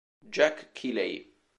Jack 0.31 0.73
Kiley 0.73 1.29